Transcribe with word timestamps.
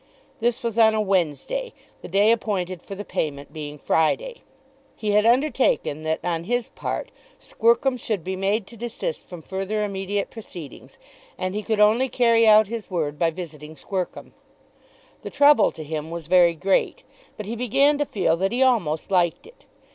This 0.39 0.63
was 0.63 0.79
on 0.79 0.95
a 0.95 0.99
Wednesday, 0.99 1.73
the 2.01 2.07
day 2.07 2.31
appointed 2.31 2.81
for 2.81 2.95
the 2.95 3.05
payment 3.05 3.53
being 3.53 3.77
Friday. 3.77 4.41
He 4.95 5.11
had 5.11 5.27
undertaken 5.27 6.01
that, 6.01 6.19
on 6.23 6.45
his 6.45 6.69
part, 6.69 7.11
Squercum 7.39 7.97
should 7.97 8.23
be 8.23 8.35
made 8.35 8.65
to 8.65 8.75
desist 8.75 9.23
from 9.25 9.43
further 9.43 9.83
immediate 9.83 10.31
proceedings, 10.31 10.97
and 11.37 11.53
he 11.53 11.61
could 11.61 11.79
only 11.79 12.09
carry 12.09 12.47
out 12.47 12.65
his 12.65 12.89
word 12.89 13.19
by 13.19 13.29
visiting 13.29 13.75
Squercum. 13.75 14.31
The 15.21 15.29
trouble 15.29 15.69
to 15.69 15.83
him 15.83 16.09
was 16.09 16.25
very 16.25 16.55
great, 16.55 17.03
but 17.37 17.45
he 17.45 17.55
began 17.55 17.99
to 17.99 18.05
feel 18.07 18.35
that 18.37 18.51
he 18.51 18.63
almost 18.63 19.11
liked 19.11 19.45
it. 19.45 19.67